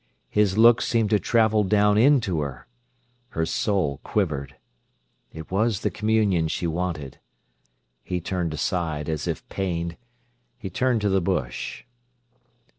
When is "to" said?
1.11-1.19, 11.01-11.09